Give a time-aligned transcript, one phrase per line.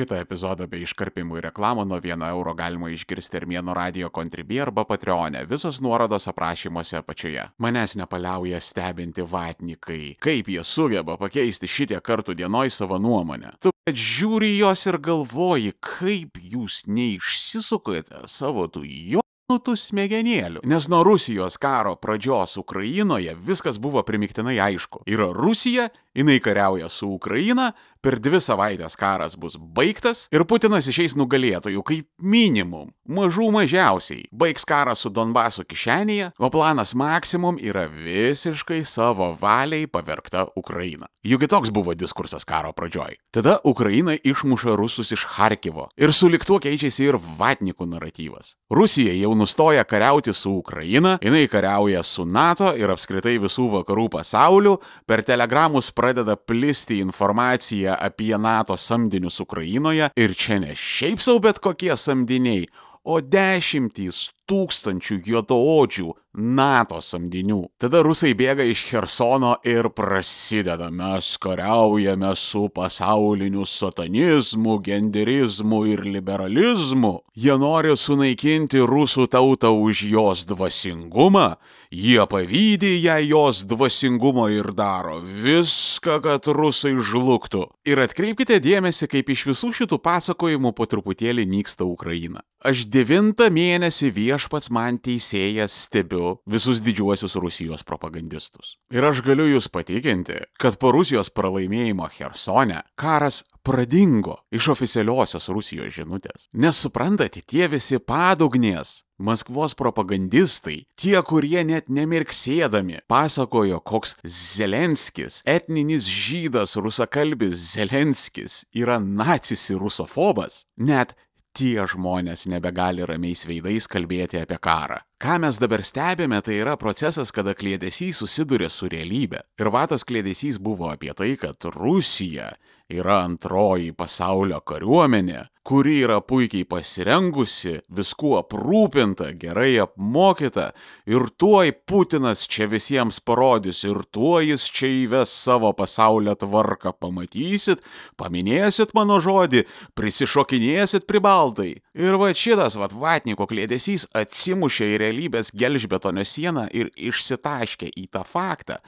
[0.00, 4.86] Šitą epizodą bei iškarpimų ir reklamų nuo 1 euro galima išgirsti Armėno radio kontribį arba
[4.88, 5.42] Patreonė.
[5.50, 7.44] Visos nuorodos aprašymuose apačioje.
[7.60, 10.14] Manęs nepaliauja stebinti vatnikai.
[10.24, 13.58] Kaip jie sugeba pakeisti šitie kartų dienoj savo nuomonę.
[13.60, 19.26] Tu žiūri jos ir galvoji, kaip jūs neišsisukate savo tų jo
[19.58, 20.62] tų smegenėlių.
[20.68, 25.02] Nes nuo Rusijos karo pradžios Ukrainoje viskas buvo primiktinai aišku.
[25.10, 31.14] Yra Rusija, jinai kariauja su Ukraina, per dvi savaitės karas bus baigtas ir Putinas išeis
[31.20, 34.24] nugalėtojų kaip minimum, mažų mažiausiai.
[34.32, 41.10] Baigs karą su Donbaso kišenėje, o planas maksimum yra visiškai savo valiai pavergta Ukraina.
[41.20, 43.18] Juk toks buvo diskursas karo pradžioj.
[43.34, 48.54] Tada Ukraina išmuša rusus iš Harkivo ir su liktuo keičiasi ir vatnikų naratyvas.
[48.72, 54.78] Rusija jau nustoja kariauti su Ukraina, jinai kariauja su NATO ir apskritai visų vakarų pasauliu,
[55.04, 61.58] per telegramus pradeda plisti informacija apie NATO samdinius Ukrainoje ir čia ne šiaip savo bet
[61.60, 62.62] kokie samdiniai,
[63.04, 67.64] o dešimtys tūkstančių juodaodžių NATO samdinių.
[67.82, 77.16] Tada rusai bėga iš Hersono ir prasideda, mes kariaujame su pasauliniu satanizmu, genderizmu ir liberalizmu.
[77.34, 81.56] Jie nori sunaikinti rusų tautą už jos dvasingumą,
[81.90, 87.66] jie pavydė ją jos dvasingumo ir daro viską, kad rusai žlugtų.
[87.90, 92.44] Ir atkreipkite dėmesį, kaip iš visų šitų pasakojimų po truputėlį nyksta Ukraina.
[92.60, 98.78] Aš devintą mėnesį viešpats man teisėjas stebiu visus didžiuosius Rusijos propagandistus.
[98.90, 105.92] Ir aš galiu jūs patikinti, kad po Rusijos pralaimėjimo Hersone karas pradingo iš oficialiosios Rusijos
[105.92, 106.48] žinutės.
[106.56, 116.08] Nes suprantate, tie visi padugnės, Maskvos propagandistai, tie, kurie net nemirksėdami pasakojo, koks Zelenskis, etninis
[116.08, 121.12] žydas, rusakalbis Zelenskis yra nacis ir rusofobas, net
[121.56, 125.00] tie žmonės nebegali ramiais veidais kalbėti apie karą.
[125.20, 129.42] Ką mes dabar stebime, tai yra procesas, kada klėdesys susiduria su realybė.
[129.60, 132.52] Ir vatas klėdesys buvo apie tai, kad Rusija
[132.90, 140.70] yra antroji pasaulio kariuomenė, kuri yra puikiai pasirengusi, viskuo aprūpinta, gerai apmokyta
[141.10, 147.84] ir tuoj Putinas čia visiems parodys ir tuoj jis čia įves savo pasaulio tvarką, pamatysit,
[148.18, 149.66] paminėsit mano žodį,
[149.98, 151.76] prisišokinėsit pribaldai.
[151.94, 158.24] Ir va šitas vat vatniko klėdesys atsimušė į realybės gelžbetonio sieną ir išsitaškė į tą
[158.26, 158.80] faktą,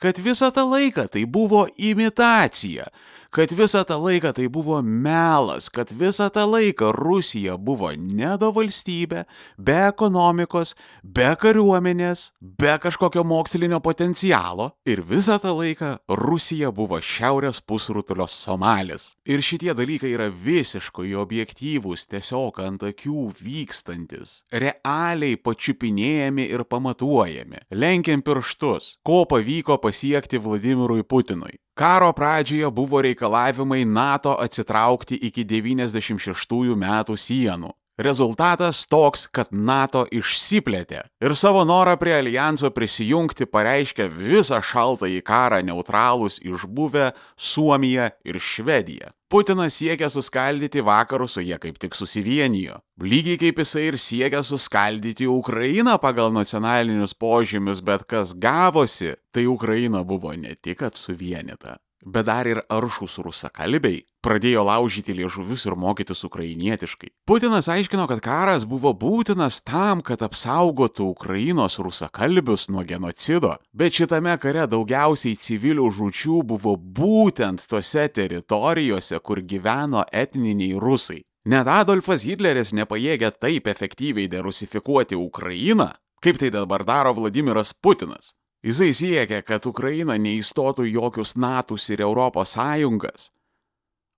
[0.00, 2.86] kad visą tą laiką tai buvo imitacija,
[3.30, 9.22] kad visą tą laiką tai buvo melas, kad visą tą laiką Rusija buvo nedo valstybė,
[9.58, 10.74] be ekonomikos,
[11.04, 19.14] be kariuomenės, be kažkokio mokslinio potencialo ir visą tą laiką Rusija buvo šiaurės pusrutulio Somalis.
[19.24, 28.26] Ir šitie dalykai yra visiškai objektyvūs, tiesiog ant akių vykstantis, realiai pačiupinėjami ir pamatuojami, lenkiam
[28.26, 31.60] pirštus, ko pavyko pasiekti Vladimirui Putinui.
[31.80, 37.70] Karo pradžioje buvo reikalavimai NATO atsitraukti iki 96 metų sienų.
[37.96, 45.62] Rezultatas toks, kad NATO išsiplėtė ir savo norą prie alijanso prisijungti pareiškė visą šaltąjį karą
[45.64, 49.14] neutralus išbuvę Suomija ir Švedija.
[49.30, 52.80] Putinas siekia suskaldyti vakarus, o jie kaip tik susivienijo.
[52.98, 60.02] Lygiai kaip jisai ir siekia suskaldyti Ukrainą pagal nacionalinius požymius, bet kas gavosi, tai Ukraina
[60.02, 66.24] buvo ne tik kad suvienita, bet dar ir aršus rusakalbiai pradėjo laužyti liežuvius ir mokytis
[66.28, 67.10] ukrainietiškai.
[67.28, 74.36] Putinas aiškino, kad karas buvo būtinas tam, kad apsaugotų Ukrainos rusakalbius nuo genocido, bet šitame
[74.42, 81.22] kare daugiausiai civilių žučių buvo būtent tose teritorijose, kur gyveno etniniai rusai.
[81.48, 88.34] Net Adolfas Hitleris nepajėgė taip efektyviai derusifikuoti Ukrainą, kaip tai dabar daro Vladimiras Putinas.
[88.60, 93.30] Jisai siekia, kad Ukraina neįstotų jokius natus ir Europos Sąjungas.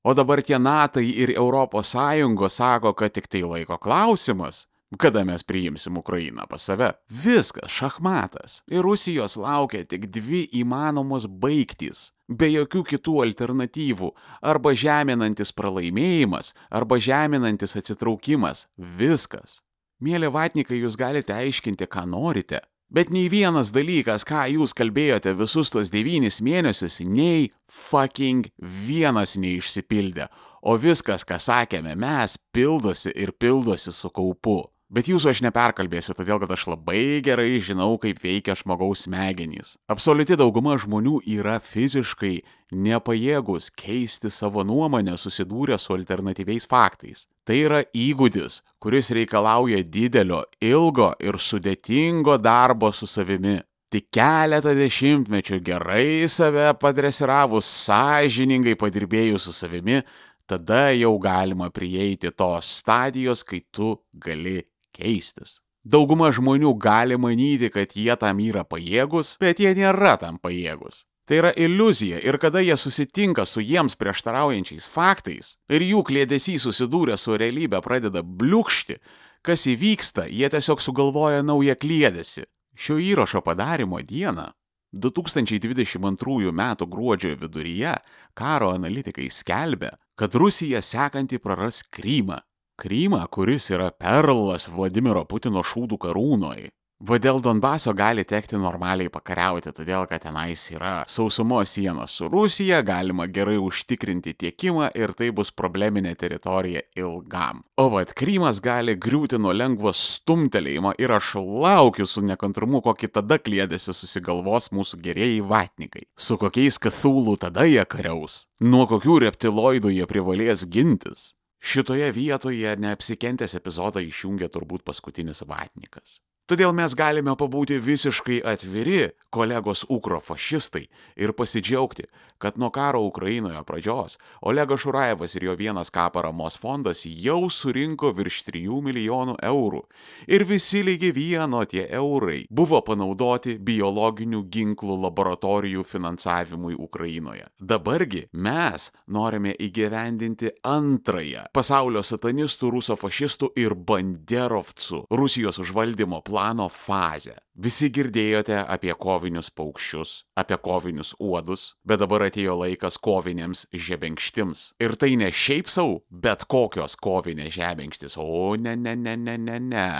[0.02, 4.66] O dabar tie natai ir Europos Sąjungos sako, kad tik tai laiko klausimas,
[4.98, 6.90] kada mes priimsim Ukrainą pas save.
[7.06, 8.64] Viskas šachmatas.
[8.66, 12.10] Ir Rusijos laukia tik dvi įmanomos baigtys.
[12.26, 14.10] Be jokių kitų alternatyvų.
[14.42, 18.66] Arba žeminantis pralaimėjimas, arba žeminantis atsitraukimas.
[18.74, 19.60] Viskas.
[20.02, 22.64] Mėly vatnikai, jūs galite aiškinti, ką norite.
[22.92, 30.26] Bet nei vienas dalykas, ką jūs kalbėjote visus tuos devynis mėnesius, nei fucking vienas neišsipildė.
[30.68, 34.71] O viskas, ką sakėme mes, pildosi ir pildosi su kaupu.
[34.92, 39.78] Bet jūsų aš neperkalbėsiu, todėl kad aš labai gerai žinau, kaip veikia žmogaus smegenys.
[39.88, 42.42] Absoliuti dauguma žmonių yra fiziškai
[42.76, 47.24] nepajėgus keisti savo nuomonę susidūrę su alternatyviais faktais.
[47.48, 53.62] Tai yra įgūdis, kuris reikalauja didelio, ilgo ir sudėtingo darbo su savimi.
[53.92, 60.02] Tik keletą dešimtmečių gerai save padresiravus, sąžiningai padirbėjus su savimi,
[60.44, 64.58] tada jau galima prieiti tos stadijos, kai tu gali
[64.94, 65.60] keistis.
[65.82, 71.02] Dauguma žmonių gali manyti, kad jie tam yra pajėgus, bet jie nėra tam pajėgus.
[71.26, 77.16] Tai yra iliuzija ir kada jie susitinka su jiems prieštaraujančiais faktais ir jų klėdesys susidūrę
[77.18, 78.98] su realybė pradeda bliūkšti,
[79.46, 82.46] kas įvyksta, jie tiesiog sugalvoja naują klėdesį.
[82.74, 84.50] Šio įrašo padarimo dieną
[84.92, 86.62] 2022 m.
[86.86, 87.96] gruodžio viduryje
[88.34, 92.38] karo analitikai skelbia, kad Rusija sekanti praras Krymą.
[92.82, 96.70] Krymą, kuris yra perlas Vladimiro Putino šūdų karūnoj.
[97.02, 102.78] Va dėl Donbaso gali tekti normaliai pakariauti, todėl kad tenais yra sausumos sienos su Rusija,
[102.86, 107.64] galima gerai užtikrinti tiekimą ir tai bus probleminė teritorija ilgam.
[107.78, 113.38] O vad Krymas gali griūti nuo lengvo stumtelėjimo ir aš laukiu su nekantrumu, kokį tada
[113.42, 116.06] klėdėsi susigalvos mūsų gerieji vatnikai.
[116.14, 118.44] Su kokiais kathulų tada jie kariaus?
[118.62, 121.32] Nuo kokių reptiloidų jie privalės gintis?
[121.62, 126.18] Šitoje vietoje neapsikentęs epizodą išjungia turbūt paskutinis vatnikas.
[126.52, 130.82] Todėl mes galime pabūti visiškai atviri, kolegos ukrofašistai,
[131.16, 132.04] ir pasidžiaugti,
[132.36, 138.10] kad nuo karo Ukrainoje pradžios Olegas Šurajevas ir jo vienas K paramos fondas jau surinko
[138.18, 139.80] virš 3 milijonų eurų.
[140.28, 147.46] Ir visi lygi vieno tie eurai buvo panaudoti biologinių ginklų laboratorijų finansavimui Ukrainoje.
[147.60, 157.36] Dabargi mes norime įgyvendinti antrąją pasaulio satanistų, rusofašistų ir banderovcų Rusijos užvaldymo planą plano fazę.
[157.54, 164.72] Visi girdėjote apie kovinius paukščius, apie kovinius uodus, bet dabar atėjo laikas kovinėms žebenkštims.
[164.82, 169.60] Ir tai ne šiaip savo, bet kokios kovinės žebenkštis, o ne, ne, ne, ne, ne,
[169.60, 169.92] ne.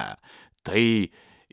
[0.67, 0.85] Tai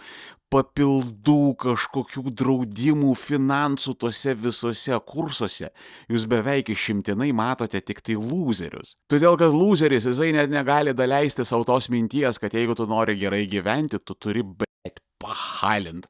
[0.53, 5.71] papildų, kažkokių draudimų, finansų tuose visose kursuose,
[6.11, 8.95] jūs beveik išimtinai matote tik tai lūzerius.
[9.11, 13.45] Todėl, kad lūzeris jisai net negali daleisti savo tos minties, kad jeigu tu nori gerai
[13.49, 16.07] gyventi, tu turi bet pahalint.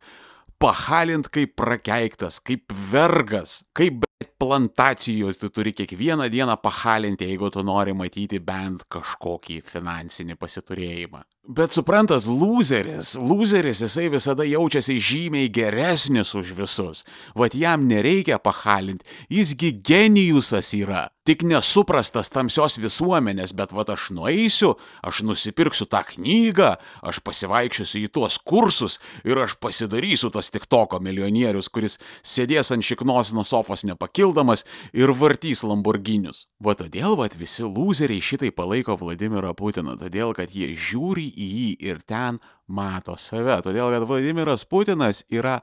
[0.63, 4.03] Pahalint kaip prakeiktas, kaip vergas, kaip
[4.43, 11.23] plantacijos tu turi kiekvieną dieną pahalinti, jeigu tu nori matyti bent kažkokį finansinį pasiturėjimą.
[11.43, 17.03] Bet suprantat, loseris, loseris jisai visada jaučiasi žymiai geresnis už visus.
[17.35, 21.09] Vat jam nereikia pahalinti, jisgi genijusas yra.
[21.23, 24.73] Tik nesuprastas tamsios visuomenės, bet vat aš nueisiu,
[25.07, 30.99] aš nusipirksiu tą knygą, aš pasivaikščiosiu į tuos kursus ir aš pasidarysiu tas tik toko
[30.99, 31.95] milijonierius, kuris
[32.27, 36.49] sėdės ant šiknos nuo sofos nepakildamas ir vartys Lamborghinius.
[36.59, 41.73] Va todėl vat visi loseriai šitai palaiko Vladimirą Putiną, todėl kad jie žiūri į jį
[41.87, 43.61] ir ten mato save.
[43.63, 45.61] Todėl kad Vladimiras Putinas yra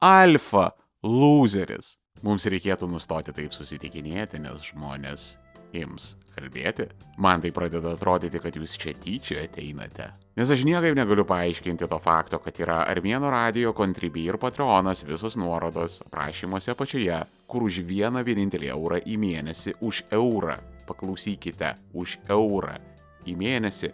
[0.00, 0.70] alfa
[1.04, 1.98] loseris.
[2.22, 5.32] Mums reikėtų nustoti taip susitikinėti, nes žmonės
[5.74, 6.86] ims kalbėti.
[7.20, 10.10] Man tai pradeda atrodyti, kad jūs čia tyčia ateinate.
[10.38, 15.36] Nes aš niekaip negaliu paaiškinti to fakto, kad yra Armėno radio, Contribui ir Patreonas visos
[15.40, 17.18] nuorodos aprašymuose apačioje,
[17.50, 20.56] kur už vieną vienintelį eurą į mėnesį už eurą,
[20.88, 22.78] paklausykite, už eurą
[23.28, 23.92] į mėnesį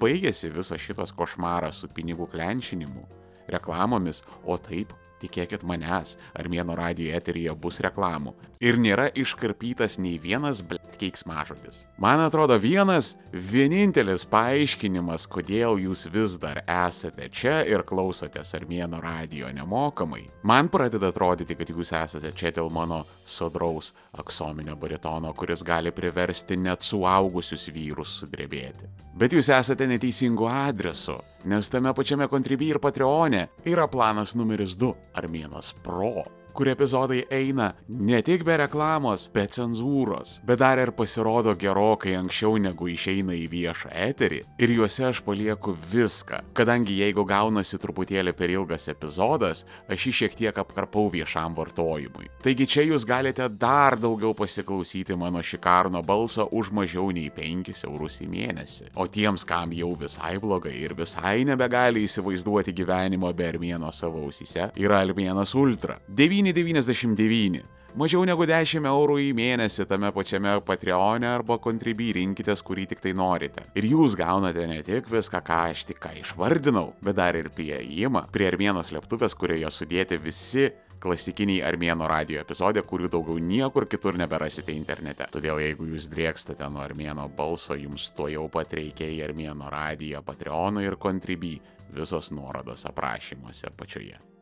[0.00, 3.06] baigėsi visas šitas košmaras su pinigų klenčinimu,
[3.52, 8.34] reklamomis, o taip Tikėkit manęs, Armėno radijo eteryje bus reklamų.
[8.60, 11.82] Ir nėra iškarpytas nei vienas blet keiksmažodis.
[12.00, 19.48] Man atrodo vienas vienintelis paaiškinimas, kodėl jūs vis dar esate čia ir klausotės Armėno radijo
[19.52, 20.26] nemokamai.
[20.44, 26.56] Man pradeda atrodyti, kad jūs esate čia dėl mano sodraus aksominio baritono, kuris gali priversti
[26.60, 28.88] net suaugusius vyrus sudrebėti.
[29.16, 31.16] Bet jūs esate neteisingu adresu,
[31.46, 34.88] nes tame pačiame Contribui ir Patreone yra planas numeris 2
[35.20, 36.24] Armėnas Pro
[36.56, 42.56] kur epizodai eina ne tik be reklamos, be cenzūros, bet dar ir pasirodo gerokai anksčiau
[42.62, 44.40] negu išeina į viešą eterį.
[44.62, 50.38] Ir juose aš palieku viską, kadangi jeigu gaunasi truputėlį per ilgas epizodas, aš jį šiek
[50.40, 52.30] tiek apkarpau viešam vartojimui.
[52.44, 58.20] Taigi čia jūs galite dar daugiau pasiklausyti mano šikarno balso už mažiau nei 5 eurus
[58.24, 58.90] į mėnesį.
[58.96, 64.70] O tiems, kam jau visai blogai ir visai nebegali įsivaizduoti gyvenimo be armėno savo ausyse,
[64.80, 65.98] yra Almėnas Ultra.
[66.08, 67.64] 9 9,99.
[67.96, 73.14] Mažiau negu 10 eurų į mėnesį tame pačiame Patreone arba Contribui rinkitės, kurį tik tai
[73.16, 73.64] norite.
[73.72, 78.26] Ir jūs gaunate ne tik viską, ką aš tik ką išvardinau, bet dar ir prieimą
[78.34, 80.68] prie Armėnos lėktuvės, kurioje sudėti visi
[81.00, 85.30] klasikiniai Armėno radio epizodė, kurių daugiau niekur kitur neberasite internete.
[85.32, 90.20] Todėl jeigu jūs drėkstate nuo Armėno balso, jums to jau pat reikia į Armėno radiją,
[90.26, 91.56] Patreoną ir Contribui.
[91.96, 94.35] Visos nuorodos aprašymuose apačioje.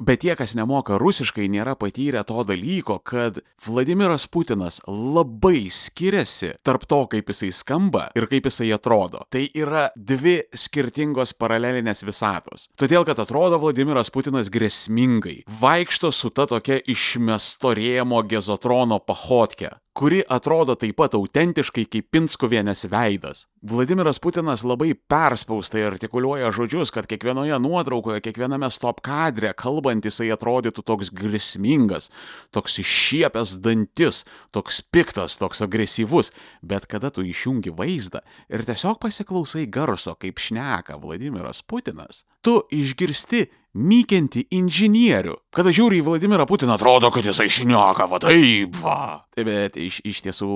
[0.00, 6.86] Bet tie, kas nemoka rusiškai, nėra patyrę to dalyko, kad Vladimiras Putinas labai skiriasi tarp
[6.88, 9.26] to, kaip jisai skamba ir kaip jisai atrodo.
[9.28, 12.70] Tai yra dvi skirtingos paralelinės visatos.
[12.80, 20.72] Todėl, kad atrodo Vladimiras Putinas grėsmingai, vaikšto su ta tokia išmestorėjimo gezotrono pahotke kuri atrodo
[20.80, 23.42] taip pat autentiškai kaip Pinskuvienės veidas.
[23.60, 30.86] Vladimiras Putinas labai perspaustai artikuliuoja žodžius, kad kiekvienoje nuotraukoje, kiekviename stop kadre kalbant jisai atrodytų
[30.88, 32.08] toks grėsmingas,
[32.48, 34.22] toks iššiepęs dantis,
[34.56, 36.32] toks piktas, toks agresyvus,
[36.64, 43.50] bet kada tu išjungi vaizdą ir tiesiog pasiklausai garso, kaip šneka Vladimiras Putinas, tu išgirsti
[43.74, 45.36] mykianti inžinierių.
[45.54, 49.00] Kada žiūri į Vladimirą Putiną, atrodo, kad jisai šneka, va taip, va.
[49.40, 50.48] Bet iš, iš tiesų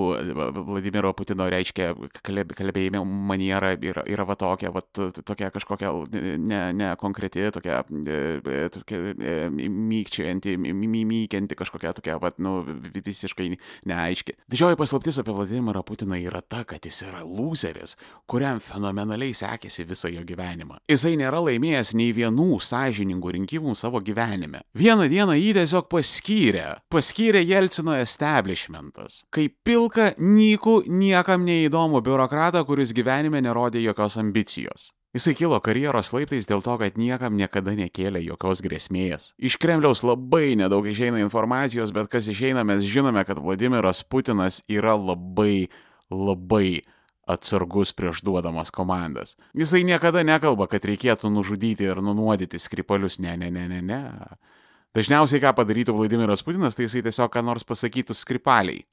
[0.66, 1.92] Vladimiro Putino reiškia
[2.26, 5.92] kalb, kalbėjimo maniera yra, yra va tokia, va tokia kažkokia
[6.42, 7.80] ne, ne konkreti, tokia,
[8.74, 12.58] tokia mykčianti, mykianti kažkokia tokia, va, nu,
[12.94, 13.48] visiškai
[13.88, 14.36] neaiški.
[14.52, 17.96] Didžioji paslaptis apie Vladimirą Putiną yra ta, kad jis yra loseris,
[18.30, 20.82] kuriam fenomenaliai sekėsi visą jo gyvenimą.
[20.90, 22.60] Jisai nėra laimėjęs nei vienų
[23.04, 24.62] sąžiningų rinkimų savo gyvenime.
[24.74, 26.80] Vieną dieną jį tiesiog paskyrė.
[26.90, 29.24] Paskyrė Jelcino establishmentas.
[29.30, 34.90] Kaip pilka, nykų, niekam neįdomų biurokratą, kuris gyvenime nerodė jokios ambicijos.
[35.14, 39.34] Jisai kilo karjeros laiptais dėl to, kad niekam niekada nekėlė jokios grėsmės.
[39.38, 44.96] Iš Kremliaus labai nedaug išeina informacijos, bet kas išeina, mes žinome, kad Vladimiras Putinas yra
[44.98, 45.68] labai,
[46.10, 46.82] labai
[47.26, 49.36] atsargus prieš duodamas komandas.
[49.54, 53.20] Jisai niekada nekalba, kad reikėtų nužudyti ir nunuodyti skripalius.
[53.22, 54.02] Ne, ne, ne, ne, ne.
[54.94, 58.84] Dažniausiai ką padarytų Vladimiras Putinas, tai jisai tiesiog ką nors pasakytų skripaliai.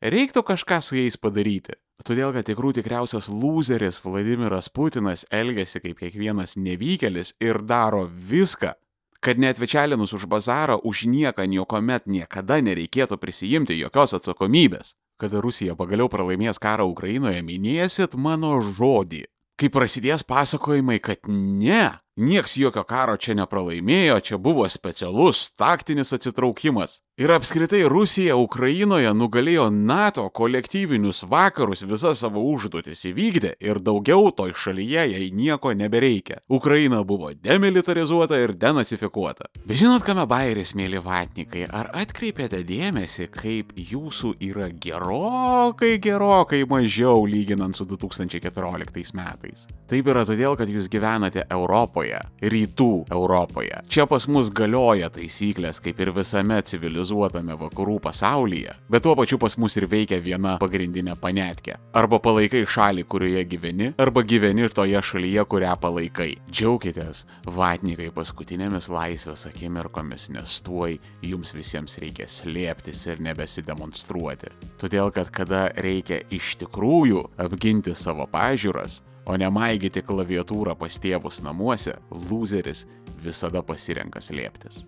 [0.00, 1.74] Reiktų kažką su jais padaryti.
[2.06, 8.72] Todėl, kad tikrų tikriausias loseris Vladimiras Putinas elgesi kaip kiekvienas nevykėlis ir daro viską,
[9.20, 15.76] kad net večelinus už bazarą už nieką niekuomet niekada nereikėtų prisijimti jokios atsakomybės kada Rusija
[15.76, 19.26] pagaliau pralaimės karą Ukrainoje, minėsit mano žodį.
[19.60, 27.02] Kai prasidės pasakojimai, kad ne, nieks jokio karo čia nepralaimėjo, čia buvo specialus taktinis atsitraukimas.
[27.20, 34.54] Ir apskritai Rusija Ukrainoje nugalėjo NATO kolektyvinius vakarus, visas savo užduotis įvykdė ir daugiau toj
[34.56, 36.38] šalyje jai nieko nebereikia.
[36.48, 39.50] Ukraina buvo demilitarizuota ir denacifikuota.
[39.66, 47.28] Bet žinot, kame bairis, mėly vatnikai, ar atkreipėte dėmesį, kaip jūsų yra gerokai, gerokai mažiau
[47.28, 49.66] lyginant su 2014 metais?
[49.90, 53.84] Taip yra todėl, kad jūs gyvenate Europoje, rytų Europoje.
[53.92, 59.38] Čia pas mus galioja taisyklės kaip ir visame civilizuotame civilizuotame vakarų pasaulyje, bet tuo pačiu
[59.38, 61.78] pas mus ir veikia viena pagrindinė panetkė.
[61.94, 66.36] Arba palaikai šalį, kurioje gyveni, arba gyveni ir toje šalyje, kurią palaikai.
[66.50, 74.52] Džiaukitės, vatnikai, paskutinėmis laisvės akimirkomis, nes tuoj jums visiems reikia slėptis ir nebesidemonstruoti.
[74.80, 81.42] Todėl, kad kada reikia iš tikrųjų apginti savo pažiūras, o ne maigyti klaviatūrą pas tėvus
[81.44, 81.98] namuose,
[82.30, 82.86] loseris
[83.22, 84.86] visada pasirenka slėptis.